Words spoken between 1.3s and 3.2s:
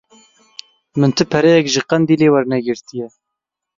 pereyek ji Qenddîlê wernegirtiye.